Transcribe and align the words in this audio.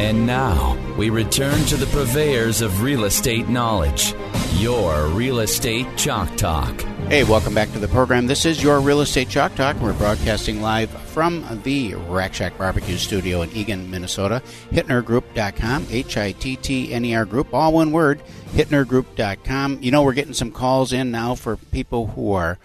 And 0.00 0.24
now 0.26 0.78
we 0.96 1.10
return 1.10 1.62
to 1.66 1.76
the 1.76 1.84
purveyors 1.84 2.62
of 2.62 2.80
real 2.80 3.04
estate 3.04 3.50
knowledge, 3.50 4.14
your 4.54 5.08
Real 5.08 5.40
Estate 5.40 5.86
Chalk 5.98 6.34
Talk. 6.38 6.80
Hey, 7.10 7.22
welcome 7.22 7.54
back 7.54 7.70
to 7.72 7.78
the 7.78 7.86
program. 7.86 8.26
This 8.26 8.46
is 8.46 8.62
your 8.62 8.80
Real 8.80 9.02
Estate 9.02 9.28
Chalk 9.28 9.54
Talk. 9.56 9.76
We're 9.76 9.92
broadcasting 9.92 10.62
live 10.62 10.88
from 10.88 11.44
the 11.64 11.96
Rack 11.96 12.32
Shack 12.32 12.56
Barbecue 12.56 12.96
Studio 12.96 13.42
in 13.42 13.50
Eagan, 13.50 13.90
Minnesota. 13.90 14.42
HittnerGroup.com, 14.70 15.88
H 15.90 16.16
I 16.16 16.32
T 16.32 16.56
T 16.56 16.94
N 16.94 17.04
E 17.04 17.14
R 17.14 17.26
Group, 17.26 17.52
all 17.52 17.74
one 17.74 17.92
word, 17.92 18.22
HittnerGroup.com. 18.52 19.82
You 19.82 19.90
know, 19.90 20.02
we're 20.02 20.14
getting 20.14 20.32
some 20.32 20.50
calls 20.50 20.94
in 20.94 21.10
now 21.10 21.34
for 21.34 21.58
people 21.58 22.06
who 22.06 22.32
are 22.32 22.56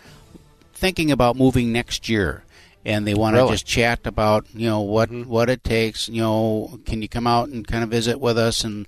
thinking 0.74 1.12
about 1.12 1.36
moving 1.36 1.74
next 1.74 2.08
year 2.08 2.45
and 2.86 3.06
they 3.08 3.14
want 3.16 3.36
to 3.36 3.40
Really? 3.42 3.54
just 3.54 3.66
chat 3.66 4.06
about 4.06 4.46
you 4.54 4.70
know 4.70 4.82
what 4.82 5.10
what 5.12 5.50
it 5.50 5.64
takes. 5.64 6.08
You 6.08 6.22
know, 6.22 6.80
can 6.86 7.02
you 7.02 7.10
come 7.10 7.26
out 7.28 7.50
and 7.50 7.68
kind 7.68 7.84
of 7.84 7.90
visit 7.90 8.20
with 8.20 8.38
us 8.38 8.64
and 8.64 8.88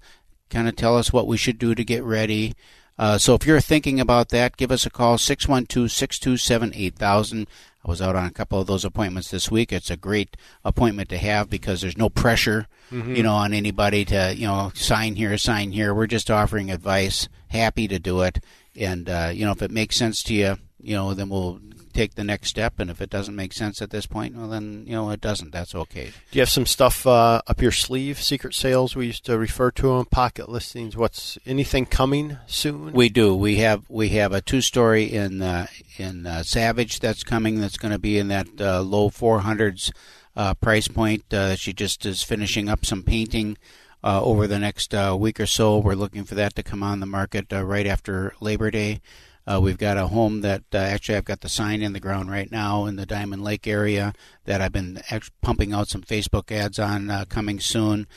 kind 0.50 0.68
of 0.70 0.76
tell 0.76 0.96
us 0.98 1.12
what 1.12 1.28
we 1.28 1.38
should 1.38 1.58
do 1.60 1.74
to 1.76 1.84
get 1.84 2.04
ready? 2.04 2.54
Uh, 3.00 3.18
so 3.18 3.36
if 3.36 3.46
you're 3.46 3.60
thinking 3.62 4.00
about 4.00 4.30
that, 4.30 4.58
give 4.58 4.72
us 4.72 4.86
a 4.86 4.90
call 4.90 5.18
612-627-8000. 5.18 7.48
I 7.86 7.90
was 7.90 8.02
out 8.02 8.16
on 8.16 8.26
a 8.26 8.32
couple 8.32 8.60
of 8.60 8.68
those 8.68 8.84
appointments 8.84 9.30
this 9.32 9.50
week. 9.52 9.72
It's 9.72 9.90
a 9.92 9.98
great 9.98 10.36
appointment 10.66 11.10
to 11.10 11.18
have 11.18 11.50
because 11.50 11.82
there's 11.82 11.98
no 11.98 12.10
pressure, 12.10 12.68
you 12.92 13.24
know, 13.24 13.34
on 13.36 13.54
anybody 13.54 14.04
to, 14.06 14.34
you 14.36 14.48
know, 14.48 14.72
sign 14.76 15.16
here, 15.16 15.38
sign 15.38 15.72
here. 15.72 15.94
We're 15.94 16.08
just 16.08 16.30
offering 16.32 16.72
advice. 16.72 17.30
Happy 17.50 17.88
to 17.88 18.00
do 18.00 18.22
it. 18.22 18.44
And, 18.76 19.10
uh, 19.10 19.32
you 19.34 19.46
know, 19.46 19.52
if 19.52 19.62
it 19.62 19.72
makes 19.72 19.96
sense 19.96 20.22
to 20.24 20.34
you, 20.34 20.58
you 20.82 20.96
know, 20.96 21.14
then 21.14 21.30
we'll 21.30 21.60
take 21.98 22.16
the 22.16 22.24
next 22.24 22.50
step. 22.50 22.80
And 22.80 22.90
if 22.90 23.02
it 23.02 23.10
doesn't 23.10 23.36
make 23.36 23.54
sense 23.54 23.82
at 23.82 23.90
this 23.90 24.06
point, 24.06 24.36
well, 24.36 24.48
then, 24.48 24.84
you 24.86 24.94
know, 24.94 25.10
it 25.10 25.22
doesn't. 25.22 25.52
That's 25.52 25.74
okay. 25.74 26.12
Do 26.32 26.38
you 26.38 26.42
have 26.42 26.50
some 26.50 26.66
stuff 26.66 27.06
uh, 27.06 27.42
up 27.48 27.62
your 27.62 27.72
sleeve? 27.72 28.22
Secret 28.22 28.54
sales, 28.54 28.96
we 28.96 29.08
used 29.08 29.26
to 29.26 29.38
refer 29.38 29.72
to 29.72 29.98
them. 29.98 30.06
Pocket 30.06 30.48
listings. 30.48 30.96
What's 30.96 31.38
anything 31.46 31.86
coming 31.86 32.38
soon? 32.46 32.94
We 32.94 33.10
do. 33.10 33.36
We 33.36 33.58
have 33.58 33.84
we 33.90 34.10
have 34.10 34.32
a 34.32 34.42
two 34.42 34.62
story 34.62 35.06
in 35.06 35.42
uh, 35.42 35.68
in 35.98 36.26
uh, 36.26 36.44
Savage 36.44 37.00
that's 37.00 37.24
coming. 37.24 37.60
That's 37.60 37.78
going 37.78 37.94
to 37.94 38.00
be 38.00 38.18
in 38.18 38.28
that 38.30 38.48
uh, 38.60 38.82
low 38.82 39.10
four 39.10 39.40
hundreds 39.40 39.92
uh, 40.36 40.54
price 40.54 40.88
point. 40.88 41.34
Uh, 41.34 41.56
she 41.56 41.74
just 41.74 42.06
is 42.06 42.24
finishing 42.24 42.70
up 42.70 42.86
some 42.86 43.04
painting. 43.04 43.58
Uh, 44.04 44.22
over 44.24 44.46
the 44.46 44.60
next 44.60 44.94
uh, 44.94 45.18
week 45.20 45.40
or 45.40 45.48
so, 45.48 45.80
we're 45.80 45.96
looking 45.96 46.24
for 46.24 46.36
that 46.36 46.56
to 46.56 46.62
come 46.62 46.84
on 46.84 47.00
the 47.00 47.06
market 47.06 47.52
uh, 47.52 47.66
right 47.66 47.88
after 47.88 48.34
Labor 48.40 48.70
Day. 48.70 49.02
Uh, 49.48 49.62
we've 49.62 49.78
got 49.78 49.98
a 49.98 50.08
home 50.08 50.42
that 50.42 50.64
uh, 50.74 50.78
actually 50.78 51.16
I've 51.16 51.24
got 51.24 51.40
the 51.40 51.48
sign 51.48 51.82
in 51.82 51.94
the 51.94 52.02
ground 52.02 52.30
right 52.30 52.52
now 52.52 52.86
in 52.86 52.98
the 52.98 53.06
Diamond 53.06 53.44
Lake 53.44 53.66
area 53.66 54.14
that 54.44 54.60
I've 54.60 54.74
been 54.74 55.02
pumping 55.42 55.72
out 55.72 55.88
some 55.88 56.02
Facebook 56.02 56.52
ads 56.52 56.78
on 56.78 57.10
uh, 57.10 57.24
coming 57.30 57.62
soon 57.62 58.08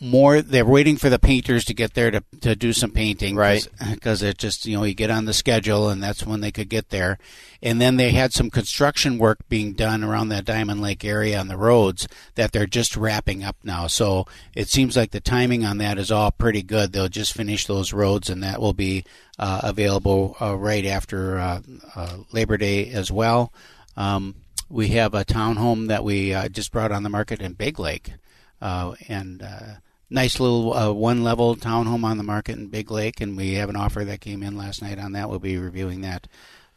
more 0.00 0.42
they're 0.42 0.64
waiting 0.64 0.96
for 0.96 1.08
the 1.08 1.18
painters 1.18 1.64
to 1.64 1.74
get 1.74 1.94
there 1.94 2.10
to, 2.10 2.22
to 2.40 2.56
do 2.56 2.72
some 2.72 2.90
painting 2.90 3.36
Right. 3.36 3.66
because 3.90 4.22
it 4.22 4.38
just 4.38 4.66
you 4.66 4.76
know 4.76 4.84
you 4.84 4.94
get 4.94 5.10
on 5.10 5.24
the 5.24 5.32
schedule 5.32 5.88
and 5.88 6.02
that's 6.02 6.26
when 6.26 6.40
they 6.40 6.50
could 6.52 6.68
get 6.68 6.90
there. 6.90 7.18
And 7.62 7.80
then 7.80 7.96
they 7.96 8.10
had 8.10 8.32
some 8.32 8.50
construction 8.50 9.18
work 9.18 9.38
being 9.48 9.72
done 9.72 10.04
around 10.04 10.28
that 10.28 10.44
diamond 10.44 10.80
lake 10.80 11.04
area 11.04 11.38
on 11.38 11.48
the 11.48 11.56
roads 11.56 12.06
that 12.36 12.52
they're 12.52 12.66
just 12.66 12.96
wrapping 12.96 13.42
up 13.42 13.56
now. 13.64 13.88
So 13.88 14.26
it 14.54 14.68
seems 14.68 14.96
like 14.96 15.10
the 15.10 15.20
timing 15.20 15.64
on 15.64 15.78
that 15.78 15.98
is 15.98 16.12
all 16.12 16.30
pretty 16.30 16.62
good. 16.62 16.92
They'll 16.92 17.08
just 17.08 17.32
finish 17.34 17.66
those 17.66 17.92
roads 17.92 18.30
and 18.30 18.42
that 18.44 18.60
will 18.60 18.74
be 18.74 19.04
uh, 19.38 19.60
available 19.64 20.36
uh, 20.40 20.56
right 20.56 20.84
after 20.86 21.38
uh, 21.38 21.60
uh, 21.96 22.16
labor 22.32 22.56
day 22.56 22.90
as 22.90 23.10
well. 23.10 23.52
Um, 23.96 24.36
we 24.68 24.88
have 24.88 25.14
a 25.14 25.24
townhome 25.24 25.88
that 25.88 26.04
we 26.04 26.34
uh, 26.34 26.48
just 26.48 26.70
brought 26.72 26.92
on 26.92 27.02
the 27.02 27.08
market 27.08 27.40
in 27.40 27.54
big 27.54 27.78
lake 27.78 28.12
uh, 28.60 28.94
and 29.08 29.42
uh, 29.42 29.74
nice 30.10 30.40
little 30.40 30.74
uh, 30.74 30.92
one 30.92 31.22
level 31.22 31.56
townhome 31.56 32.04
on 32.04 32.18
the 32.18 32.24
market 32.24 32.56
in 32.56 32.68
Big 32.68 32.90
Lake, 32.90 33.20
and 33.20 33.36
we 33.36 33.54
have 33.54 33.68
an 33.68 33.76
offer 33.76 34.04
that 34.04 34.20
came 34.20 34.42
in 34.42 34.56
last 34.56 34.82
night 34.82 34.98
on 34.98 35.12
that. 35.12 35.28
We'll 35.28 35.38
be 35.38 35.58
reviewing 35.58 36.00
that 36.02 36.26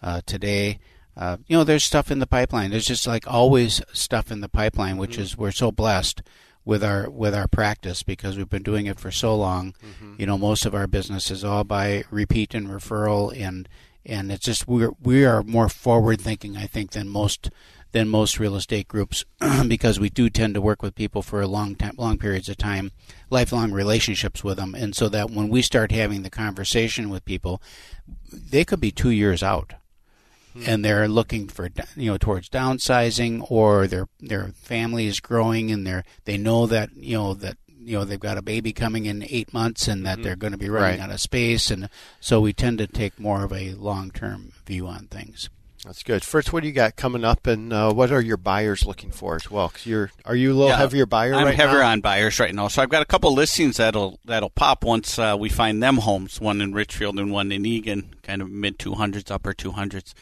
uh, 0.01 0.21
today. 0.25 0.79
Uh, 1.15 1.37
you 1.47 1.57
know, 1.57 1.63
there's 1.63 1.83
stuff 1.83 2.09
in 2.09 2.19
the 2.19 2.27
pipeline. 2.27 2.71
There's 2.71 2.85
just 2.85 3.05
like 3.05 3.27
always 3.27 3.81
stuff 3.93 4.31
in 4.31 4.41
the 4.41 4.49
pipeline, 4.49 4.97
which 4.97 5.17
is 5.17 5.37
we're 5.37 5.51
so 5.51 5.71
blessed 5.71 6.21
with 6.63 6.83
our 6.83 7.09
with 7.09 7.33
our 7.33 7.47
practice 7.47 8.03
because 8.03 8.37
we've 8.37 8.49
been 8.49 8.63
doing 8.63 8.85
it 8.85 8.99
for 8.99 9.11
so 9.11 9.35
long. 9.35 9.75
You 10.19 10.25
know, 10.25 10.37
most 10.37 10.65
of 10.65 10.75
our 10.75 10.87
business 10.87 11.29
is 11.31 11.43
all 11.43 11.63
by 11.63 12.03
repeat 12.11 12.53
and 12.53 12.67
referral, 12.67 13.37
and 13.37 13.67
and 14.05 14.31
it's 14.31 14.45
just 14.45 14.67
we're 14.67 14.91
we 15.01 15.25
are 15.25 15.43
more 15.43 15.69
forward 15.69 16.21
thinking, 16.21 16.55
I 16.55 16.65
think, 16.67 16.91
than 16.91 17.09
most 17.09 17.49
than 17.91 18.07
most 18.07 18.39
real 18.39 18.55
estate 18.55 18.87
groups 18.87 19.25
because 19.67 19.99
we 19.99 20.09
do 20.09 20.29
tend 20.29 20.53
to 20.53 20.61
work 20.61 20.81
with 20.81 20.95
people 20.95 21.21
for 21.21 21.41
a 21.41 21.47
long 21.47 21.75
time, 21.75 21.95
long 21.97 22.17
periods 22.17 22.49
of 22.49 22.57
time, 22.57 22.91
lifelong 23.29 23.71
relationships 23.71 24.43
with 24.43 24.57
them, 24.57 24.75
and 24.75 24.95
so 24.95 25.09
that 25.09 25.29
when 25.29 25.49
we 25.49 25.61
start 25.61 25.91
having 25.91 26.23
the 26.23 26.29
conversation 26.29 27.09
with 27.09 27.25
people, 27.25 27.61
they 28.31 28.63
could 28.63 28.79
be 28.79 28.91
two 28.91 29.09
years 29.09 29.43
out, 29.43 29.73
hmm. 30.53 30.63
and 30.65 30.85
they're 30.85 31.07
looking 31.07 31.47
for 31.47 31.69
you 31.95 32.11
know 32.11 32.17
towards 32.17 32.49
downsizing 32.49 33.45
or 33.49 33.87
their 33.87 34.07
their 34.19 34.49
family 34.49 35.07
is 35.07 35.19
growing 35.19 35.71
and 35.71 35.85
they're 35.85 36.03
they 36.25 36.37
know 36.37 36.65
that 36.65 36.89
you 36.95 37.17
know 37.17 37.33
that 37.33 37.57
you 37.83 37.97
know 37.97 38.05
they've 38.05 38.19
got 38.19 38.37
a 38.37 38.41
baby 38.41 38.71
coming 38.71 39.05
in 39.05 39.25
eight 39.29 39.53
months 39.53 39.87
and 39.87 40.05
that 40.05 40.17
hmm. 40.17 40.23
they're 40.23 40.35
going 40.35 40.51
to 40.51 40.57
be 40.57 40.69
running 40.69 40.99
Right. 40.99 41.03
out 41.03 41.11
of 41.11 41.19
space. 41.19 41.71
And 41.71 41.89
so 42.19 42.39
we 42.41 42.53
tend 42.53 42.77
to 42.77 42.87
take 42.87 43.19
more 43.19 43.43
of 43.43 43.51
a 43.51 43.73
long 43.73 44.11
term 44.11 44.53
view 44.65 44.87
on 44.87 45.07
things. 45.07 45.49
That's 45.85 46.03
good. 46.03 46.23
Fritz, 46.23 46.53
what 46.53 46.61
do 46.61 46.67
you 46.67 46.73
got 46.75 46.95
coming 46.95 47.23
up, 47.25 47.47
and 47.47 47.73
uh, 47.73 47.91
what 47.91 48.11
are 48.11 48.21
your 48.21 48.37
buyers 48.37 48.85
looking 48.85 49.09
for 49.09 49.35
as 49.35 49.49
well? 49.49 49.69
'Cause 49.69 49.87
you're 49.87 50.11
are 50.25 50.35
you 50.35 50.51
a 50.51 50.53
little 50.53 50.69
Yeah, 50.69 50.77
heavier 50.77 51.07
buyer 51.07 51.33
I'm 51.33 51.45
right 51.45 51.55
heavier 51.55 51.79
now? 51.79 51.87
on 51.89 52.01
buyers 52.01 52.39
right 52.39 52.53
now, 52.53 52.67
so 52.67 52.83
I've 52.83 52.89
got 52.89 53.01
a 53.01 53.05
couple 53.05 53.33
listings 53.33 53.77
that'll 53.77 54.19
that'll 54.23 54.51
pop 54.51 54.83
once 54.83 55.17
uh, 55.17 55.35
we 55.39 55.49
find 55.49 55.81
them 55.81 55.97
homes. 55.97 56.39
One 56.39 56.61
in 56.61 56.71
Richfield 56.73 57.17
and 57.17 57.31
one 57.31 57.51
in 57.51 57.65
Eagan, 57.65 58.13
kind 58.21 58.43
of 58.43 58.51
mid 58.51 58.77
200s, 58.77 59.31
upper 59.31 59.53
200s. 59.53 60.13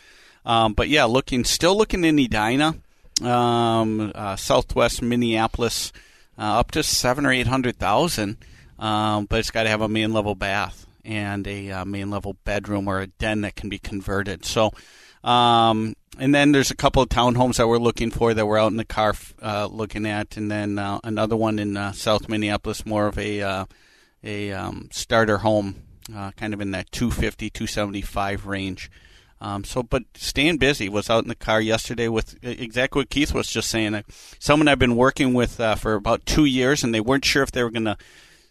Um, 0.45 0.71
but 0.73 0.87
yeah, 0.87 1.03
looking 1.03 1.43
still 1.43 1.75
looking 1.77 2.05
in 2.05 2.17
Edina, 2.17 2.75
um, 3.21 4.13
uh, 4.15 4.37
Southwest 4.37 5.01
Minneapolis, 5.01 5.91
uh, 6.37 6.59
up 6.59 6.71
to 6.71 6.83
seven 6.83 7.25
or 7.25 7.33
eight 7.33 7.47
hundred 7.47 7.77
thousand. 7.77 8.37
Um, 8.79 9.25
but 9.25 9.39
it's 9.39 9.51
got 9.51 9.63
to 9.63 9.69
have 9.69 9.81
a 9.81 9.89
main 9.89 10.13
level 10.13 10.35
bath 10.35 10.85
and 11.03 11.45
a 11.45 11.69
uh, 11.69 11.83
main 11.85 12.09
level 12.09 12.37
bedroom 12.45 12.87
or 12.87 13.01
a 13.01 13.07
den 13.07 13.41
that 13.41 13.57
can 13.57 13.67
be 13.67 13.77
converted. 13.77 14.45
So. 14.45 14.71
Um, 15.23 15.95
and 16.17 16.33
then 16.35 16.51
there's 16.51 16.71
a 16.71 16.75
couple 16.75 17.01
of 17.01 17.09
townhomes 17.09 17.57
that 17.57 17.67
we're 17.67 17.77
looking 17.77 18.11
for 18.11 18.33
that 18.33 18.45
we're 18.45 18.59
out 18.59 18.71
in 18.71 18.77
the 18.77 18.85
car 18.85 19.13
uh, 19.41 19.67
looking 19.67 20.05
at, 20.05 20.37
and 20.37 20.51
then 20.51 20.77
uh, 20.77 20.99
another 21.03 21.35
one 21.35 21.59
in 21.59 21.77
uh, 21.77 21.91
South 21.93 22.27
Minneapolis, 22.27 22.85
more 22.85 23.07
of 23.07 23.17
a 23.17 23.41
uh, 23.41 23.65
a 24.23 24.51
um, 24.51 24.89
starter 24.91 25.39
home, 25.39 25.83
uh, 26.13 26.31
kind 26.31 26.53
of 26.53 26.61
in 26.61 26.71
that 26.71 26.91
250, 26.91 27.49
275 27.49 28.45
range. 28.45 28.91
Um, 29.41 29.63
so, 29.63 29.81
but 29.81 30.03
staying 30.15 30.57
busy. 30.57 30.89
Was 30.89 31.09
out 31.09 31.23
in 31.23 31.29
the 31.29 31.35
car 31.35 31.61
yesterday 31.61 32.09
with 32.09 32.37
exactly 32.43 33.01
what 33.01 33.09
Keith 33.09 33.33
was 33.33 33.47
just 33.47 33.69
saying. 33.69 34.03
Someone 34.37 34.67
I've 34.67 34.79
been 34.79 34.97
working 34.97 35.33
with 35.33 35.59
uh, 35.59 35.75
for 35.75 35.93
about 35.93 36.25
two 36.25 36.45
years, 36.45 36.83
and 36.83 36.93
they 36.93 36.99
weren't 36.99 37.23
sure 37.23 37.43
if 37.43 37.51
they 37.51 37.63
were 37.63 37.71
going 37.71 37.85
to 37.85 37.97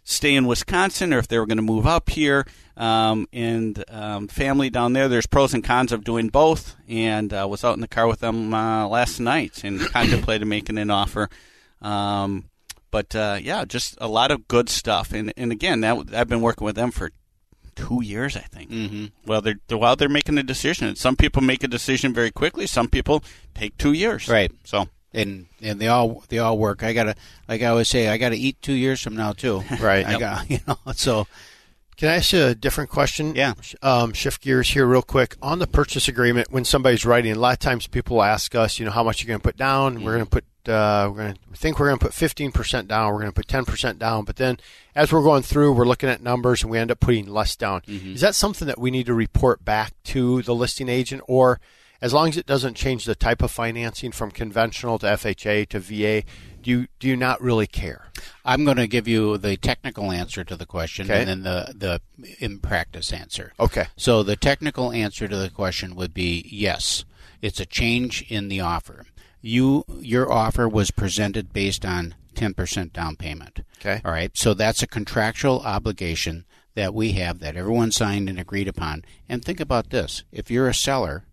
stay 0.08 0.34
in 0.34 0.46
Wisconsin 0.46 1.12
or 1.12 1.18
if 1.18 1.28
they 1.28 1.38
were 1.38 1.46
going 1.46 1.58
to 1.58 1.62
move 1.62 1.86
up 1.86 2.08
here. 2.08 2.46
Um, 2.78 3.28
and 3.32 3.84
um, 3.88 4.26
family 4.28 4.70
down 4.70 4.94
there, 4.94 5.06
there's 5.06 5.26
pros 5.26 5.52
and 5.52 5.62
cons 5.62 5.92
of 5.92 6.02
doing 6.02 6.28
both. 6.28 6.76
And 6.88 7.32
uh, 7.32 7.46
was 7.48 7.62
out 7.62 7.74
in 7.74 7.82
the 7.82 7.88
car 7.88 8.06
with 8.06 8.20
them 8.20 8.54
uh, 8.54 8.88
last 8.88 9.20
night 9.20 9.62
and 9.64 9.80
contemplated 9.92 10.48
making 10.48 10.78
an 10.78 10.90
offer. 10.90 11.28
Um, 11.82 12.48
but 12.90 13.14
uh, 13.14 13.38
yeah, 13.40 13.66
just 13.66 13.98
a 14.00 14.08
lot 14.08 14.30
of 14.30 14.48
good 14.48 14.70
stuff. 14.70 15.12
And 15.12 15.32
and 15.36 15.52
again, 15.52 15.82
that 15.82 16.14
I've 16.14 16.28
been 16.28 16.40
working 16.40 16.64
with 16.64 16.74
them 16.74 16.90
for 16.90 17.10
two 17.76 18.02
years, 18.02 18.34
I 18.34 18.40
think. 18.40 18.70
Mm-hmm. 18.70 19.06
Well, 19.26 19.42
they're, 19.42 19.58
while 19.68 19.94
they're 19.94 20.08
making 20.08 20.38
a 20.38 20.42
decision. 20.42 20.88
And 20.88 20.96
some 20.96 21.16
people 21.16 21.42
make 21.42 21.62
a 21.62 21.68
decision 21.68 22.14
very 22.14 22.30
quickly. 22.30 22.66
Some 22.66 22.88
people 22.88 23.22
take 23.54 23.76
two 23.76 23.92
years. 23.92 24.26
Right. 24.26 24.50
So 24.64 24.88
and 25.14 25.46
and 25.62 25.80
they 25.80 25.88
all 25.88 26.24
they 26.28 26.38
all 26.38 26.58
work. 26.58 26.82
I 26.82 26.92
gotta 26.92 27.14
like 27.48 27.62
I 27.62 27.66
always 27.66 27.88
say, 27.88 28.08
I 28.08 28.18
gotta 28.18 28.36
eat 28.36 28.60
two 28.62 28.74
years 28.74 29.00
from 29.00 29.16
now 29.16 29.32
too. 29.32 29.62
Right. 29.80 30.06
I 30.06 30.12
Yep. 30.12 30.20
got 30.20 30.50
you 30.50 30.58
know. 30.66 30.76
So 30.94 31.26
Can 31.96 32.08
I 32.10 32.16
ask 32.16 32.32
you 32.32 32.44
a 32.44 32.54
different 32.54 32.90
question? 32.90 33.34
Yeah. 33.34 33.54
Um, 33.82 34.12
shift 34.12 34.40
gears 34.42 34.68
here 34.70 34.86
real 34.86 35.02
quick. 35.02 35.34
On 35.42 35.58
the 35.58 35.66
purchase 35.66 36.06
agreement, 36.06 36.52
when 36.52 36.64
somebody's 36.64 37.04
writing, 37.04 37.32
a 37.32 37.34
lot 37.38 37.54
of 37.54 37.58
times 37.58 37.88
people 37.88 38.22
ask 38.22 38.54
us, 38.54 38.78
you 38.78 38.84
know, 38.84 38.92
how 38.92 39.02
much 39.02 39.20
you're 39.20 39.26
going 39.28 39.40
to 39.40 39.42
put 39.42 39.56
down. 39.56 40.04
We're 40.04 40.12
going 40.14 40.24
to 40.24 40.30
put 40.30 40.44
uh, 40.68 41.08
we're 41.10 41.16
going 41.22 41.34
to 41.34 41.56
think 41.56 41.80
we're 41.80 41.88
going 41.88 41.98
to 41.98 42.04
put 42.06 42.12
15% 42.14 42.86
down. 42.86 43.06
We're 43.12 43.20
going 43.20 43.32
to 43.32 43.34
put 43.34 43.46
10% 43.48 43.98
down. 43.98 44.24
But 44.26 44.36
then 44.36 44.58
as 44.94 45.10
we're 45.12 45.22
going 45.24 45.42
through, 45.42 45.72
we're 45.72 45.86
looking 45.86 46.08
at 46.10 46.22
numbers 46.22 46.62
and 46.62 46.70
we 46.70 46.78
end 46.78 46.90
up 46.92 47.00
putting 47.00 47.26
less 47.26 47.56
down. 47.56 47.80
Is 47.88 48.20
that 48.20 48.34
something 48.36 48.68
that 48.68 48.78
we 48.78 48.90
need 48.92 49.06
to 49.06 49.14
report 49.14 49.64
back 49.64 49.94
to 50.04 50.42
the 50.42 50.54
listing 50.54 50.88
agent, 50.90 51.22
or 51.26 51.58
as 52.00 52.12
long 52.12 52.28
as 52.28 52.36
it 52.36 52.46
doesn't 52.46 52.74
change 52.74 53.04
the 53.04 53.14
type 53.14 53.42
of 53.42 53.50
financing 53.50 54.12
from 54.12 54.30
conventional 54.30 54.98
to 55.00 55.06
FHA 55.06 55.68
to 55.68 55.80
VA, 55.80 56.22
do 56.62 56.70
you 56.70 56.86
do 56.98 57.08
you 57.08 57.16
not 57.16 57.40
really 57.40 57.66
care? 57.66 58.08
I'm 58.44 58.64
going 58.64 58.76
to 58.76 58.86
give 58.86 59.06
you 59.08 59.38
the 59.38 59.56
technical 59.56 60.10
answer 60.12 60.44
to 60.44 60.56
the 60.56 60.66
question 60.66 61.06
Okay. 61.06 61.20
and 61.20 61.28
then 61.28 61.42
the, 61.42 61.74
the 61.76 62.00
in 62.40 62.58
practice 62.58 63.12
answer. 63.12 63.52
Okay. 63.58 63.86
So 63.96 64.22
the 64.22 64.36
technical 64.36 64.92
answer 64.92 65.28
to 65.28 65.36
the 65.36 65.50
question 65.50 65.94
would 65.94 66.14
be 66.14 66.44
yes. 66.50 67.04
It's 67.40 67.60
a 67.60 67.66
change 67.66 68.24
in 68.28 68.48
the 68.48 68.60
offer. 68.60 69.04
You 69.40 69.84
your 70.00 70.30
offer 70.30 70.68
was 70.68 70.90
presented 70.90 71.52
based 71.52 71.84
on 71.84 72.14
10% 72.34 72.92
down 72.92 73.16
payment. 73.16 73.60
Okay. 73.80 74.00
All 74.04 74.10
right. 74.12 74.36
So 74.36 74.54
that's 74.54 74.82
a 74.82 74.86
contractual 74.88 75.60
obligation 75.60 76.44
that 76.74 76.94
we 76.94 77.12
have 77.12 77.38
that 77.40 77.56
everyone 77.56 77.90
signed 77.92 78.28
and 78.28 78.38
agreed 78.38 78.68
upon. 78.68 79.04
And 79.28 79.44
think 79.44 79.58
about 79.60 79.90
this. 79.90 80.22
If 80.32 80.50
you're 80.50 80.68
a 80.68 80.74
seller 80.74 81.24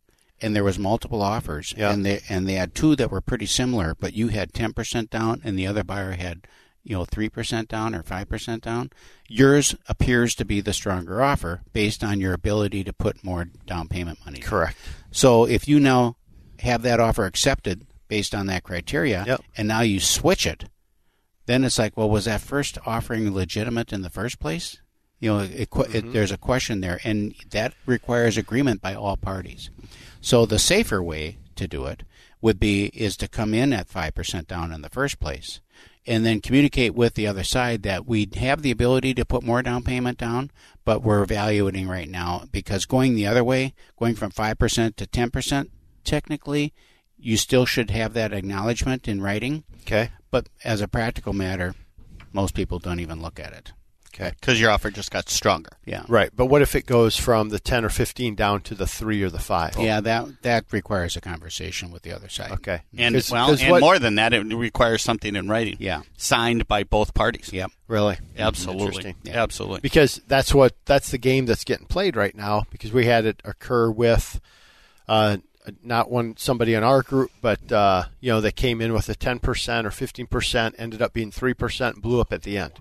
and 0.42 0.56
there 0.56 0.64
was 0.64 0.78
multiple 0.78 1.22
offers 1.22 1.74
Yeah. 1.78 1.92
and 1.92 2.06
they 2.06 2.22
and 2.30 2.48
they 2.48 2.54
had 2.54 2.76
two 2.76 2.96
that 2.98 3.12
were 3.12 3.22
pretty 3.22 3.46
similar, 3.46 3.96
but 3.96 4.14
you 4.14 4.28
had 4.30 4.52
10% 4.54 5.10
down 5.10 5.42
and 5.44 5.58
the 5.58 5.68
other 5.68 5.84
buyer 5.84 6.12
had 6.14 6.46
you 6.84 6.96
know 6.96 7.04
3% 7.06 7.68
down 7.68 7.96
or 7.96 8.04
5% 8.04 8.62
down, 8.62 8.92
yours 9.28 9.76
appears 9.90 10.36
to 10.36 10.46
be 10.46 10.62
the 10.62 10.74
stronger 10.74 11.24
offer 11.24 11.62
based 11.74 12.04
on 12.04 12.20
your 12.20 12.34
ability 12.34 12.84
to 12.84 12.94
put 12.94 13.24
more 13.24 13.46
down 13.66 13.88
payment 13.88 14.20
money. 14.26 14.40
Correct. 14.40 14.78
So 15.12 15.46
if 15.46 15.68
you 15.68 15.80
now 15.80 16.18
have 16.60 16.84
that 16.84 17.00
offer 17.00 17.26
accepted 17.26 17.88
based 18.08 18.36
on 18.36 18.46
that 18.48 18.62
criteria, 18.64 19.24
Yep. 19.26 19.42
and 19.58 19.68
now 19.68 19.81
you 19.81 20.00
switch 20.00 20.46
it, 20.46 20.66
then 21.48 21.64
it's 21.64 21.80
like, 21.80 21.96
well, 21.98 22.10
was 22.10 22.26
that 22.26 22.42
first 22.42 22.78
offering 22.86 23.34
legitimate 23.34 23.92
in 23.92 24.02
the 24.04 24.10
first 24.12 24.40
place? 24.40 24.78
You 25.20 25.30
know, 25.31 25.40
it, 25.40 25.70
que- 25.72 25.84
Mm-hmm. 25.86 25.96
it, 26.10 26.14
there's 26.14 26.31
a 26.31 26.38
question 26.38 26.81
there, 26.81 27.00
and 27.04 27.34
that 27.52 27.74
requires 27.88 28.38
agreement 28.38 28.81
by 28.81 28.94
all 28.94 29.16
parties. 29.18 29.70
So 30.25 30.48
the 30.48 30.57
safer 30.57 31.04
way 31.04 31.38
to 31.56 31.68
do 31.68 31.86
it 31.86 32.01
would 32.42 32.60
be 32.60 32.86
is 32.88 33.16
to 33.18 33.27
come 33.27 33.54
in 33.54 33.72
at 33.72 33.88
five 33.88 34.16
percent 34.16 34.48
down 34.48 34.72
in 34.72 34.81
the 34.81 34.89
first 34.89 35.19
place, 35.19 35.62
and 36.07 36.25
then 36.25 36.42
communicate 36.42 36.95
with 36.95 37.13
the 37.13 37.27
other 37.27 37.44
side 37.44 37.83
that 37.83 38.07
we 38.07 38.27
have 38.38 38.63
the 38.63 38.72
ability 38.72 39.13
to 39.13 39.24
put 39.24 39.44
more 39.44 39.62
down 39.62 39.83
payment 39.83 40.18
down, 40.18 40.50
but 40.83 41.04
we're 41.04 41.22
evaluating 41.22 41.88
right 41.88 42.10
now 42.10 42.45
because 42.51 42.88
going 42.88 43.13
the 43.13 43.27
other 43.27 43.44
way, 43.44 43.75
going 44.00 44.16
from 44.16 44.31
five 44.31 44.57
percent 44.57 44.98
to 44.98 45.06
ten 45.06 45.30
percent, 45.30 45.69
technically, 46.04 46.74
you 47.19 47.38
still 47.38 47.68
should 47.68 47.92
have 47.92 48.16
that 48.16 48.33
acknowledgement 48.33 49.07
in 49.07 49.21
writing. 49.21 49.63
Okay. 49.81 50.10
But 50.31 50.50
as 50.63 50.81
a 50.81 50.88
practical 50.88 51.33
matter, 51.33 51.75
most 52.33 52.56
people 52.56 52.80
don't 52.80 53.00
even 53.00 53.21
look 53.21 53.39
at 53.39 53.54
it. 53.54 53.74
Okay. 54.16 54.32
because 54.40 54.60
your 54.62 54.72
offer 54.72 54.90
just 54.90 55.12
got 55.12 55.30
stronger. 55.30 55.72
Yeah. 55.86 56.04
Right. 56.08 56.30
But 56.34 56.46
what 56.46 56.62
if 56.62 56.74
it 56.76 56.86
goes 56.86 57.18
from 57.18 57.50
the 57.50 57.60
10 57.60 57.84
or 57.84 57.90
15 57.90 58.34
down 58.36 58.62
to 58.62 58.74
the 58.76 58.88
3 58.88 59.22
or 59.24 59.30
the 59.30 59.40
5? 59.40 59.76
Yeah, 59.78 60.00
that 60.02 60.42
that 60.44 60.66
requires 60.72 61.16
a 61.18 61.22
conversation 61.22 61.92
with 61.92 62.04
the 62.04 62.14
other 62.14 62.30
side. 62.30 62.52
Okay. 62.54 62.82
And 62.98 63.14
'Cause- 63.16 63.30
well, 63.30 63.48
'cause 63.48 63.62
and 63.62 63.72
what- 63.72 63.82
more 63.82 64.00
than 64.00 64.16
that, 64.16 64.34
it 64.34 64.44
requires 64.56 65.02
something 65.04 65.36
in 65.36 65.50
writing. 65.50 65.76
Yeah. 65.80 66.02
signed 66.18 66.68
by 66.68 66.84
both 66.84 67.14
parties. 67.14 67.50
Yep. 67.52 67.72
Really? 67.88 68.18
absolutely, 68.38 68.86
Interesting. 68.88 69.16
Yeah. 69.24 69.44
absolutely. 69.44 69.82
because 69.82 70.22
that's 70.28 70.54
what 70.54 70.74
that's 70.86 71.12
the 71.12 71.18
game 71.18 71.46
that's 71.46 71.64
getting 71.64 71.86
played 71.86 72.16
right 72.16 72.36
now. 72.36 72.64
Because 72.72 72.92
we 72.94 73.06
had 73.06 73.26
it 73.26 73.42
occur 73.46 73.92
with 73.92 74.40
uh, 75.08 75.38
not 75.84 76.10
one 76.10 76.36
somebody 76.38 76.74
in 76.74 76.84
our 76.84 77.02
group, 77.02 77.32
but 77.42 77.72
uh, 77.72 78.04
you 78.22 78.32
know 78.32 78.40
they 78.42 78.52
came 78.52 78.82
in 78.82 78.94
with 78.94 79.10
a 79.10 79.16
ten 79.16 79.40
percent 79.40 79.86
or 79.86 79.92
fifteen 79.92 80.26
percent, 80.28 80.74
ended 80.78 81.02
up 81.02 81.12
being 81.14 81.32
three 81.32 81.54
percent, 81.54 82.02
blew 82.02 82.22
up 82.22 82.32
at 82.34 82.44
the 82.44 82.58
end, 82.58 82.74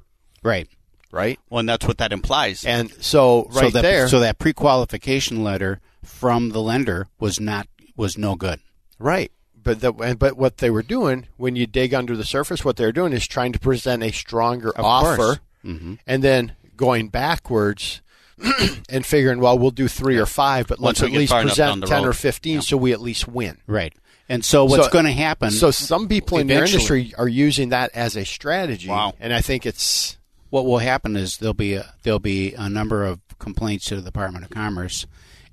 Right. 0.42 0.68
Right? 1.14 1.38
Well, 1.48 1.60
and 1.60 1.68
that's 1.68 1.86
what 1.86 1.98
that 1.98 2.12
implies. 2.12 2.64
And 2.64 2.90
so 3.02 3.44
right 3.52 3.64
so 3.66 3.70
that, 3.70 3.82
there, 3.82 4.08
So 4.08 4.20
that 4.20 4.38
pre-qualification 4.38 5.42
letter 5.44 5.80
from 6.02 6.50
the 6.50 6.60
lender 6.60 7.06
was 7.18 7.40
not 7.40 7.68
was 7.96 8.18
no 8.18 8.34
good. 8.34 8.60
right. 8.98 9.30
But 9.62 9.80
the, 9.80 9.94
and- 9.94 10.18
but 10.18 10.36
what 10.36 10.58
they 10.58 10.68
were 10.68 10.82
doing 10.82 11.26
when 11.38 11.56
you 11.56 11.66
dig 11.66 11.94
under 11.94 12.14
the 12.18 12.24
surface, 12.24 12.66
what 12.66 12.76
they're 12.76 12.92
doing 12.92 13.14
is 13.14 13.26
trying 13.26 13.54
to 13.54 13.58
present 13.58 14.02
a 14.02 14.12
stronger 14.12 14.68
Of 14.76 14.84
offer. 14.84 15.38
Mm-hmm. 15.64 15.94
and 16.06 16.22
then 16.22 16.52
going 16.76 17.08
backwards 17.08 18.02
and 18.90 19.06
figuring, 19.06 19.40
well, 19.40 19.58
we'll 19.58 19.70
do 19.70 19.88
three 19.88 20.18
or 20.18 20.26
five, 20.26 20.66
but 20.66 20.78
Once 20.80 21.00
let's 21.00 21.10
at 21.14 21.16
least 21.18 21.30
far 21.32 21.40
enough 21.40 21.56
down 21.56 21.80
present 21.80 21.88
ten 21.90 22.02
road. 22.02 22.10
or 22.10 22.12
fifteen, 22.12 22.60
so 22.60 22.76
we 22.76 22.92
at 22.92 23.00
least 23.00 23.26
win. 23.26 23.56
Right. 23.66 23.94
And 24.28 24.44
so 24.44 24.66
what's 24.66 24.84
So- 24.86 24.90
going 24.90 25.06
to 25.06 25.12
happen? 25.12 25.50
So 25.50 25.70
some 25.70 26.08
people 26.08 26.36
in 26.38 26.48
your 26.48 26.64
industry 26.64 27.14
are 27.16 27.28
using 27.28 27.70
that 27.70 27.90
as 27.94 28.16
a 28.16 28.24
strategy. 28.24 28.88
Wow. 28.90 29.14
And 29.20 29.32
I 29.32 29.40
think 29.40 29.64
it's 29.64 30.18
what 30.54 30.64
will 30.66 30.78
happen 30.78 31.16
is 31.16 31.38
there'll 31.38 31.52
be 31.52 31.74
a, 31.74 31.94
there'll 32.04 32.20
be 32.20 32.54
a 32.54 32.68
number 32.68 33.04
of 33.04 33.18
complaints 33.40 33.86
to 33.86 33.96
the 33.96 34.02
Department 34.02 34.44
of 34.44 34.50
Commerce, 34.50 35.04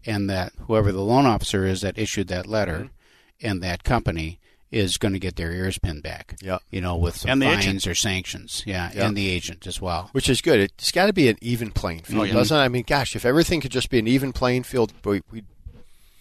and 0.06 0.30
that 0.30 0.53
whoever 0.68 0.92
the 0.92 1.01
loan 1.01 1.25
officer 1.25 1.65
is 1.65 1.81
that 1.81 1.98
issued 1.98 2.27
that 2.27 2.45
letter, 2.45 2.77
Mm-hmm. 2.77 3.48
and 3.48 3.63
that 3.63 3.83
company 3.83 4.38
is 4.69 4.98
going 5.00 5.13
to 5.13 5.19
get 5.19 5.36
their 5.38 5.51
ears 5.51 5.80
pinned 5.80 6.03
back. 6.03 6.36
Yeah. 6.39 6.59
You 6.69 6.80
know, 6.81 6.95
with 6.95 7.15
some 7.18 7.42
fines 7.42 7.65
agent. 7.65 7.88
or 7.88 7.95
sanctions. 7.95 8.62
Yeah, 8.68 8.92
Yeah. 8.94 9.07
and 9.07 9.18
the 9.18 9.27
agent 9.27 9.65
as 9.65 9.81
well. 9.81 10.09
which 10.12 10.30
is 10.30 10.39
good. 10.42 10.59
It's 10.59 10.92
got 10.92 11.07
to 11.07 11.13
be 11.13 11.27
an 11.30 11.38
even 11.42 11.71
playing 11.71 12.01
field, 12.04 12.27
yeah. 12.27 12.33
doesn't 12.36 12.56
it? 12.56 12.62
I 12.62 12.68
mean, 12.68 12.83
gosh, 12.86 13.15
if 13.15 13.25
everything 13.25 13.59
could 13.59 13.71
just 13.71 13.89
be 13.89 13.97
an 13.97 14.07
even 14.07 14.31
playing 14.31 14.63
field, 14.63 14.94
we, 15.04 15.21
we 15.31 15.44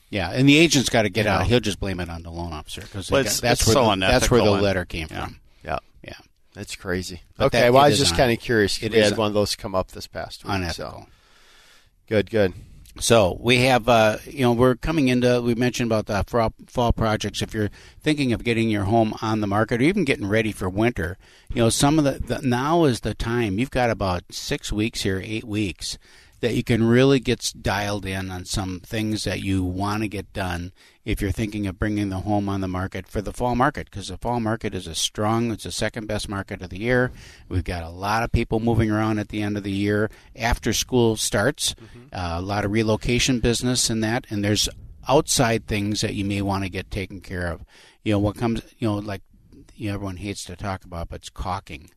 Yeah, 0.09 0.31
and 0.33 0.49
the 0.49 0.57
agent's 0.57 0.89
got 0.89 1.03
to 1.03 1.11
get 1.11 1.27
Yeah. 1.27 1.41
out. 1.41 1.47
He'll 1.47 1.61
just 1.61 1.79
blame 1.79 2.01
it 2.01 2.09
on 2.09 2.23
the 2.23 2.31
loan 2.31 2.53
officer 2.55 2.81
because 2.81 3.07
that's 3.09 3.43
where 3.67 3.75
so 3.75 3.91
the, 3.91 3.97
that's 4.01 4.31
where 4.31 4.43
the 4.43 4.51
letter 4.51 4.85
came 4.87 5.07
yeah. 5.11 5.25
from. 5.27 5.41
yeah, 5.63 5.79
Yeah, 6.03 6.15
that's 6.55 6.77
crazy. 6.77 7.23
But 7.37 7.47
okay, 7.47 7.61
that- 7.63 7.73
well, 7.73 7.85
I 7.85 7.89
was 7.89 7.99
just 7.99 8.17
kind 8.17 8.33
of 8.33 8.41
curious. 8.41 8.83
it 8.83 8.93
we 8.93 8.99
is 8.99 9.11
had 9.11 9.19
one 9.19 9.29
of 9.29 9.35
those 9.35 9.57
come 9.57 9.75
up 9.75 9.93
this 9.93 10.07
past 10.07 10.45
week. 10.45 10.53
unethical. 10.55 11.03
So. 11.03 11.07
Good, 12.09 12.31
good. 12.31 12.55
So 12.99 13.39
we 13.41 13.59
have, 13.67 13.89
uh, 13.89 14.19
you 14.25 14.41
know, 14.41 14.53
we're 14.53 14.75
coming 14.75 15.09
into. 15.09 15.41
We 15.41 15.55
mentioned 15.55 15.91
about 15.91 16.07
the 16.07 16.25
fall, 16.27 16.53
fall 16.67 16.93
projects. 16.93 17.41
If 17.41 17.55
you're 17.55 17.71
thinking 18.03 18.33
of 18.33 18.43
getting 18.43 18.69
your 18.69 18.83
home 18.85 19.15
on 19.23 19.41
the 19.41 19.47
market 19.47 19.81
or 19.81 19.85
even 19.85 20.05
getting 20.05 20.27
ready 20.27 20.51
for 20.51 20.69
winter, 20.69 21.17
you 21.51 21.63
know, 21.63 21.71
some 21.71 21.99
of 21.99 22.05
the, 22.05 22.19
the 22.19 22.43
now 22.43 22.85
is 22.85 23.01
the 23.01 23.15
time. 23.15 23.59
You've 23.59 23.71
got 23.71 23.91
about 23.91 24.25
six 24.33 24.73
weeks 24.73 25.03
here, 25.03 25.23
eight 25.25 25.45
weeks, 25.45 25.99
that 26.41 26.55
you 26.55 26.65
can 26.65 26.83
really 26.83 27.21
get 27.21 27.53
dialed 27.61 28.07
in 28.07 28.31
on 28.31 28.45
some 28.45 28.81
things 28.81 29.25
that 29.25 29.41
you 29.41 29.63
want 29.63 30.03
to 30.03 30.09
get 30.09 30.33
done. 30.33 30.73
If 31.05 31.21
you're 31.21 31.31
thinking 31.31 31.67
of 31.67 31.79
bringing 31.79 32.09
the 32.09 32.21
home 32.21 32.49
on 32.49 32.61
the 32.61 32.69
market 32.69 33.07
for 33.07 33.21
the 33.21 33.33
fall 33.33 33.55
market, 33.55 33.91
because 33.91 34.09
the 34.09 34.17
fall 34.17 34.41
market 34.41 34.75
is 34.75 34.87
a 34.87 34.95
strong, 34.95 35.51
it's 35.51 35.65
the 35.65 35.73
second 35.73 36.07
best 36.07 36.29
market 36.29 36.63
of 36.63 36.71
the 36.71 36.81
year. 36.81 37.13
We've 37.49 37.65
got 37.65 37.83
a 37.83 37.91
lot 37.91 38.23
of 38.23 38.33
people 38.33 38.61
moving 38.61 38.91
around 38.91 39.19
at 39.19 39.29
the 39.29 39.43
end 39.43 39.57
of 39.57 39.63
the 39.63 39.73
year 39.73 40.11
after 40.37 40.73
school 40.73 41.17
starts. 41.17 41.75
Uh, 42.13 42.37
a 42.39 42.43
lot 42.43 42.65
of 42.65 42.73
relocation 42.73 43.41
business 43.41 43.91
and 43.91 44.03
that, 44.03 44.27
and 44.31 44.45
there's 44.45 44.69
outside 45.09 45.67
things 45.67 46.01
that 46.01 46.15
you 46.15 46.25
may 46.25 46.43
want 46.43 46.65
to 46.65 46.71
get 46.71 46.91
taken 46.91 47.21
care 47.21 47.47
of. 47.47 47.65
You 48.03 48.13
know 48.13 48.19
what 48.19 48.37
comes, 48.37 48.63
you 48.79 48.89
know, 48.89 48.97
like 48.97 49.23
you 49.75 49.89
know, 49.89 49.95
everyone 49.95 50.19
hates 50.19 50.45
to 50.45 50.57
talk 50.57 50.85
about, 50.85 51.09
but 51.09 51.17
it's 51.17 51.31
caulking 51.31 51.91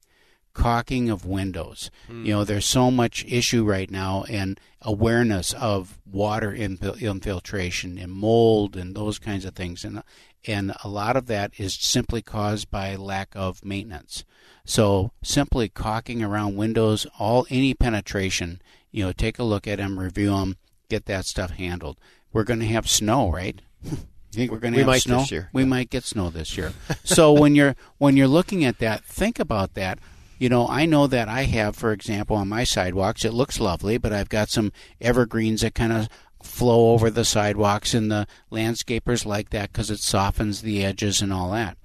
caulking 0.54 1.10
of 1.10 1.26
windows. 1.26 1.90
You 2.10 2.16
know, 2.16 2.40
hmm. 2.40 2.46
there's 2.46 2.66
so 2.66 2.92
much 2.92 3.26
issue 3.28 3.64
right 3.64 3.90
now 3.90 4.24
and 4.30 4.60
awareness 4.82 5.54
of 5.54 5.98
water 6.10 6.52
infil- 6.52 7.00
infiltration 7.00 7.98
and 7.98 8.12
mold 8.12 8.76
and 8.76 8.96
those 8.96 9.20
kinds 9.20 9.46
of 9.46 9.56
things, 9.56 9.84
and 9.84 10.04
and 10.46 10.74
a 10.84 10.90
lot 10.90 11.16
of 11.16 11.28
that 11.28 11.54
is 11.58 11.74
simply 11.74 12.22
caused 12.22 12.70
by 12.70 12.96
lack 12.96 13.30
of 13.34 13.64
maintenance. 13.64 14.26
So 14.66 15.12
simply 15.24 15.70
caulking 15.70 16.24
around 16.24 16.56
windows, 16.56 17.08
all 17.18 17.46
any 17.50 17.74
penetration, 17.74 18.62
you 18.92 19.06
know, 19.06 19.12
take 19.12 19.40
a 19.40 19.44
look 19.44 19.68
at 19.68 19.78
them, 19.78 20.00
review 20.00 20.32
them, 20.32 20.58
get 20.90 21.06
that 21.06 21.26
stuff 21.26 21.52
handled. 21.52 21.98
We're 22.32 22.44
going 22.44 22.60
to 22.60 22.66
have 22.68 22.90
snow, 22.90 23.32
right? 23.32 23.62
You 24.34 24.38
think 24.38 24.52
we're 24.52 24.58
going 24.58 24.74
to 24.74 24.78
We 24.78 24.82
have 24.82 24.88
might 24.88 25.02
snow 25.04 25.20
this 25.20 25.32
year, 25.32 25.50
We 25.54 25.64
might 25.64 25.92
get 25.92 26.04
snow 26.04 26.32
this 26.32 26.58
year. 26.58 26.74
so 27.04 27.32
when 27.32 27.54
you're 27.54 27.76
when 28.00 28.18
you're 28.18 28.28
looking 28.28 28.66
at 28.66 28.80
that, 28.80 29.06
think 29.06 29.40
about 29.40 29.76
that. 29.76 30.00
You 30.44 30.50
know, 30.50 30.68
I 30.68 30.86
know 30.86 31.08
that 31.08 31.30
I 31.30 31.44
have, 31.44 31.74
for 31.74 31.94
example, 31.94 32.36
on 32.36 32.50
my 32.50 32.66
sidewalks, 32.66 33.24
it 33.24 33.32
looks 33.32 33.62
lovely, 33.62 33.98
but 33.98 34.12
I've 34.12 34.28
got 34.28 34.50
some 34.50 34.74
evergreens 35.00 35.62
that 35.62 35.74
kind 35.74 35.94
of 35.94 36.10
flow 36.44 36.92
over 36.92 37.10
the 37.10 37.24
sidewalks, 37.24 37.94
and 37.94 38.12
the 38.12 38.28
landscapers 38.52 39.26
like 39.26 39.52
that 39.52 39.72
because 39.72 39.90
it 39.90 40.02
softens 40.02 40.62
the 40.62 40.84
edges 40.84 41.22
and 41.22 41.32
all 41.32 41.50
that. 41.52 41.78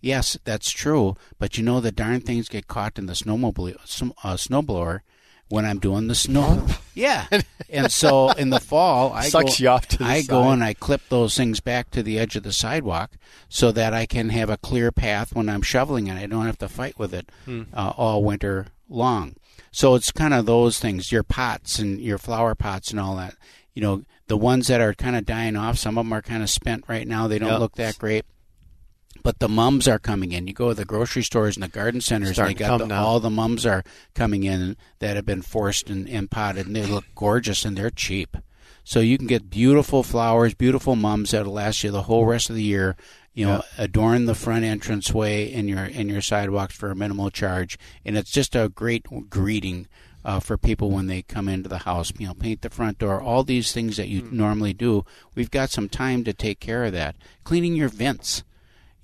Yes, 0.00 0.38
that's 0.44 0.70
true, 0.70 1.14
but 1.38 1.58
you 1.58 1.62
know 1.62 1.78
the 1.78 1.92
darn 1.92 2.22
things 2.22 2.48
get 2.48 2.68
caught 2.68 2.98
in 2.98 3.04
the 3.04 3.12
snowmobile, 3.12 3.74
uh, 3.74 4.36
snowblower 4.36 5.00
when 5.48 5.64
I'm 5.64 5.78
doing 5.78 6.08
the 6.08 6.14
snow. 6.14 6.66
Yeah, 6.94 7.26
and 7.70 7.90
so 7.92 8.30
in 8.30 8.50
the 8.50 8.60
fall, 8.60 9.12
I 9.12 9.28
Sucks 9.28 9.58
go, 9.58 9.62
you 9.64 9.68
off 9.70 9.86
to 9.88 9.98
the 9.98 10.04
I 10.04 10.22
go 10.22 10.50
and 10.50 10.62
I 10.64 10.74
clip 10.74 11.02
those 11.08 11.36
things 11.36 11.60
back 11.60 11.90
to 11.90 12.02
the 12.02 12.18
edge 12.18 12.36
of 12.36 12.42
the 12.42 12.52
sidewalk 12.52 13.12
so 13.48 13.70
that 13.72 13.92
I 13.94 14.06
can 14.06 14.30
have 14.30 14.50
a 14.50 14.56
clear 14.56 14.90
path 14.90 15.34
when 15.34 15.48
I'm 15.48 15.62
shoveling 15.62 16.08
and 16.08 16.18
I 16.18 16.26
don't 16.26 16.46
have 16.46 16.58
to 16.58 16.68
fight 16.68 16.98
with 16.98 17.12
it 17.14 17.30
Hmm. 17.44 17.62
uh, 17.74 17.92
all 17.96 18.24
winter 18.24 18.66
long. 18.88 19.36
So 19.72 19.94
it's 19.94 20.10
kind 20.10 20.32
of 20.34 20.46
those 20.46 20.78
things, 20.80 21.12
your 21.12 21.22
pots 21.22 21.78
and 21.78 22.00
your 22.00 22.18
flower 22.18 22.54
pots 22.54 22.90
and 22.90 22.98
all 22.98 23.16
that. 23.16 23.34
You 23.74 23.82
know, 23.82 24.02
the 24.26 24.36
ones 24.38 24.68
that 24.68 24.80
are 24.80 24.94
kind 24.94 25.14
of 25.16 25.26
dying 25.26 25.54
off, 25.54 25.76
some 25.76 25.98
of 25.98 26.06
them 26.06 26.12
are 26.14 26.22
kind 26.22 26.42
of 26.42 26.48
spent 26.48 26.84
right 26.88 27.06
now. 27.06 27.28
They 27.28 27.38
don't 27.38 27.50
Yep. 27.50 27.60
look 27.60 27.74
that 27.76 27.98
great. 27.98 28.24
But 29.22 29.38
the 29.38 29.48
mums 29.48 29.88
are 29.88 29.98
coming 29.98 30.32
in. 30.32 30.46
You 30.46 30.54
go 30.54 30.68
to 30.68 30.74
the 30.74 30.84
grocery 30.84 31.22
stores 31.22 31.56
and 31.56 31.62
the 31.62 31.68
garden 31.68 32.00
centers, 32.00 32.38
and 32.38 32.48
they 32.48 32.54
got 32.54 32.78
the, 32.88 32.94
all 32.94 33.20
the 33.20 33.30
mums 33.30 33.66
are 33.66 33.84
coming 34.14 34.44
in 34.44 34.76
that 34.98 35.16
have 35.16 35.26
been 35.26 35.42
forced 35.42 35.90
and, 35.90 36.08
and 36.08 36.30
potted, 36.30 36.66
and 36.66 36.76
they 36.76 36.86
look 36.86 37.04
gorgeous 37.14 37.64
and 37.64 37.76
they're 37.76 37.90
cheap. 37.90 38.36
So 38.84 39.00
you 39.00 39.18
can 39.18 39.26
get 39.26 39.50
beautiful 39.50 40.04
flowers, 40.04 40.54
beautiful 40.54 40.94
mums 40.94 41.32
that'll 41.32 41.52
last 41.52 41.82
you 41.82 41.90
the 41.90 42.02
whole 42.02 42.24
rest 42.24 42.50
of 42.50 42.56
the 42.56 42.62
year. 42.62 42.96
You 43.34 43.44
know, 43.44 43.62
adorn 43.76 44.24
the 44.24 44.34
front 44.34 44.64
entranceway 44.64 45.52
and 45.52 45.68
your 45.68 45.80
and 45.80 46.08
your 46.08 46.22
sidewalks 46.22 46.74
for 46.74 46.90
a 46.90 46.96
minimal 46.96 47.30
charge, 47.30 47.78
and 48.04 48.16
it's 48.16 48.30
just 48.30 48.56
a 48.56 48.70
great 48.70 49.04
greeting 49.28 49.88
uh, 50.24 50.40
for 50.40 50.56
people 50.56 50.90
when 50.90 51.06
they 51.06 51.22
come 51.22 51.48
into 51.48 51.68
the 51.68 51.78
house. 51.78 52.12
You 52.18 52.28
know, 52.28 52.34
paint 52.34 52.62
the 52.62 52.70
front 52.70 52.98
door, 52.98 53.20
all 53.20 53.44
these 53.44 53.72
things 53.72 53.96
that 53.96 54.08
you 54.08 54.22
normally 54.30 54.72
do. 54.72 55.04
We've 55.34 55.50
got 55.50 55.70
some 55.70 55.88
time 55.88 56.24
to 56.24 56.32
take 56.32 56.60
care 56.60 56.84
of 56.84 56.92
that. 56.92 57.16
Cleaning 57.44 57.76
your 57.76 57.88
vents 57.88 58.42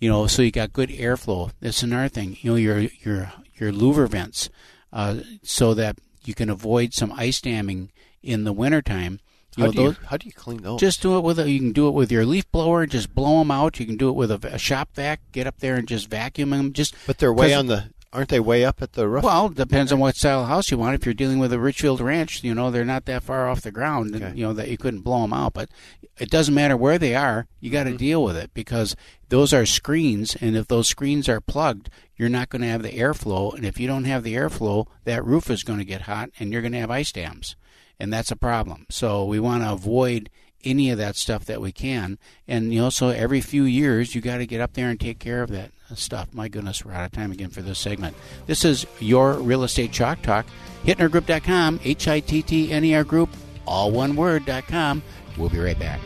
you 0.03 0.09
know, 0.09 0.27
so 0.27 0.43
you 0.43 0.51
got 0.51 0.73
good 0.73 0.89
airflow. 0.89 1.53
That's 1.61 1.85
another 1.85 2.09
thing. 2.09 2.37
You 2.41 2.51
know, 2.51 2.57
your 2.57 2.81
your 2.81 3.33
your 3.55 3.73
louver 3.73 4.09
vents, 4.09 4.51
uh, 4.93 5.19
so 5.45 5.75
that 5.75 5.97
you 6.25 6.35
can 6.35 6.51
avoid 6.51 6.93
some 6.93 7.13
ice 7.13 7.41
damming 7.41 7.93
in 8.21 8.43
the 8.43 8.53
wintertime. 8.53 9.21
You 9.57 9.63
How 9.63 9.67
know, 9.67 9.73
do 9.73 9.81
you, 9.81 9.89
those, 9.91 9.97
how 10.07 10.17
do 10.17 10.27
you 10.27 10.33
clean 10.33 10.63
those? 10.63 10.81
just 10.81 11.03
do 11.03 11.17
it 11.19 11.21
with 11.21 11.39
a, 11.39 11.49
you 11.49 11.61
can 11.61 11.71
do 11.71 11.87
it 11.87 11.93
with 11.93 12.11
your 12.11 12.27
leaf 12.27 12.51
blower 12.51 12.83
and 12.83 12.91
just 12.91 13.15
blow 13.15 13.39
them 13.39 13.53
out. 13.53 13.79
You 13.79 13.87
can 13.87 13.97
do 13.97 14.09
it 14.09 14.17
with 14.17 14.33
a, 14.33 14.41
a 14.53 14.59
shop 14.59 14.89
vac. 14.95 15.21
Get 15.31 15.47
up 15.47 15.61
there 15.61 15.77
and 15.77 15.87
just 15.87 16.11
vacuum 16.11 16.51
them. 16.51 16.73
Just 16.73 16.97
but 17.07 17.19
they're 17.19 17.33
way 17.33 17.55
on 17.55 17.67
the. 17.67 17.92
Aren't 18.13 18.29
they 18.29 18.41
way 18.41 18.65
up 18.65 18.83
at 18.83 18.93
the 18.93 19.09
roof? 19.09 19.25
well, 19.25 19.47
it 19.47 19.55
depends 19.55 19.91
on 19.91 19.99
what 19.99 20.17
style 20.17 20.43
of 20.43 20.49
house 20.49 20.71
you 20.71 20.77
want. 20.77 20.95
If 20.95 21.07
you're 21.07 21.15
dealing 21.15 21.39
with 21.39 21.53
a 21.53 21.59
Richfield 21.59 22.01
ranch, 22.01 22.45
you 22.45 22.55
know 22.55 22.71
they're 22.71 22.85
not 22.85 23.07
that 23.07 23.23
far 23.23 23.49
off 23.49 23.63
the 23.63 23.71
ground, 23.71 24.15
and, 24.15 24.37
you 24.37 24.45
know 24.45 24.53
that 24.53 24.69
you 24.69 24.77
couldn't 24.77 25.01
blow 25.01 25.23
them 25.23 25.33
out. 25.33 25.55
But 25.55 25.71
it 26.19 26.31
doesn't 26.31 26.55
matter 26.55 26.77
where 26.77 26.99
they 26.99 27.15
are. 27.15 27.47
You 27.59 27.71
got 27.71 27.85
to 27.85 27.91
mm-hmm. 27.91 27.97
deal 27.97 28.23
with 28.23 28.37
it 28.37 28.53
because 28.53 28.95
those 29.31 29.55
are 29.55 29.65
screens, 29.65 30.37
and 30.41 30.57
if 30.57 30.69
those 30.69 30.89
screens 30.89 31.27
are 31.27 31.41
plugged, 31.41 31.89
you're 32.15 32.29
not 32.29 32.51
going 32.51 32.63
to 32.63 32.69
have 32.69 32.83
the 32.83 32.99
airflow. 32.99 33.55
And 33.55 33.65
if 33.65 33.81
you 33.81 33.87
don't 33.87 34.05
have 34.05 34.25
the 34.25 34.35
airflow, 34.35 34.87
that 35.05 35.25
roof 35.25 35.49
is 35.49 35.65
going 35.65 35.79
to 35.79 35.85
get 35.85 36.03
hot, 36.03 36.29
and 36.39 36.53
you're 36.53 36.63
going 36.63 36.73
to 36.73 36.81
have 36.81 36.91
ice 36.91 37.13
dams, 37.13 37.57
and 37.99 38.13
that's 38.13 38.31
a 38.31 38.37
problem. 38.37 38.85
So 38.91 39.25
we 39.25 39.41
want 39.41 39.63
to 39.63 39.73
avoid 39.73 40.29
any 40.65 40.91
of 40.91 40.99
that 40.99 41.17
stuff 41.17 41.45
that 41.47 41.61
we 41.61 41.73
can. 41.73 42.19
And 42.47 42.73
you 42.73 42.81
know, 42.81 42.91
so 42.91 43.09
every 43.09 43.41
few 43.41 43.65
years 43.65 44.15
you 44.15 44.21
got 44.21 44.39
to 44.39 44.47
get 44.47 44.61
up 44.61 44.75
there 44.75 44.91
and 44.91 45.01
take 45.01 45.19
care 45.19 45.43
of 45.43 45.51
that 45.51 45.73
stuff. 45.99 46.29
My 46.33 46.49
goodness, 46.49 46.85
we're 46.85 46.93
out 46.93 47.05
of 47.05 47.13
time 47.13 47.33
again 47.33 47.51
for 47.51 47.63
this 47.63 47.79
segment. 47.79 48.17
This 48.47 48.65
is 48.65 48.87
your 49.01 49.35
real 49.35 49.65
estate 49.65 49.93
chalk 49.93 50.23
talk. 50.23 50.47
HittnerGroup.com, 50.85 51.81
H 51.85 52.09
I 52.09 52.21
T 52.21 52.43
T 52.43 52.73
N 52.73 52.85
E 52.85 52.95
R 52.95 53.05
Group, 53.05 53.31
all 53.67 53.91
one 53.91 54.17
word.com. 54.17 55.03
We'll 55.37 55.49
be 55.49 55.59
right 55.59 55.79
back. 55.79 56.01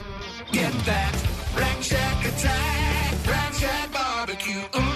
Get 0.52 0.72
that 0.84 1.26
Rack 1.56 1.82
Shack 1.82 2.24
attack, 2.24 3.26
Rack 3.26 3.54
Shack 3.54 3.92
barbecue. 3.92 4.62
Ooh. 4.76 4.95